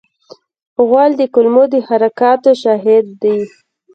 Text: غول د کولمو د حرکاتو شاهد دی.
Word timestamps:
غول 0.87 1.11
د 1.17 1.21
کولمو 1.33 1.63
د 1.73 1.75
حرکاتو 1.87 2.51
شاهد 2.61 3.05
دی. 3.21 3.37